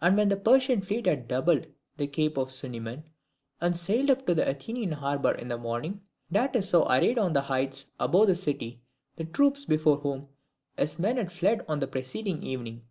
[0.00, 1.66] And when the Persian fleet had doubled
[1.98, 3.04] the Cape of Sunium
[3.60, 6.00] and sailed up to the Athenian harbour in the morning,
[6.32, 8.80] Datis saw arrayed on the heights above the city
[9.16, 10.28] the troops before whom
[10.78, 12.86] his men had fled on the preceding evening.